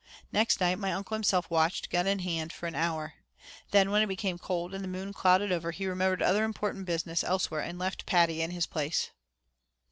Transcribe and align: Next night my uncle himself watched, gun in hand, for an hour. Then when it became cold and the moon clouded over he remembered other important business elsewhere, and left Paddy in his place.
Next 0.31 0.59
night 0.59 0.79
my 0.79 0.91
uncle 0.93 1.13
himself 1.13 1.47
watched, 1.51 1.91
gun 1.91 2.07
in 2.07 2.17
hand, 2.17 2.51
for 2.51 2.65
an 2.65 2.73
hour. 2.73 3.13
Then 3.69 3.91
when 3.91 4.01
it 4.01 4.07
became 4.07 4.39
cold 4.39 4.73
and 4.73 4.83
the 4.83 4.87
moon 4.87 5.13
clouded 5.13 5.51
over 5.51 5.69
he 5.69 5.85
remembered 5.85 6.23
other 6.23 6.43
important 6.43 6.87
business 6.87 7.23
elsewhere, 7.23 7.61
and 7.61 7.77
left 7.77 8.07
Paddy 8.07 8.41
in 8.41 8.49
his 8.49 8.65
place. 8.65 9.11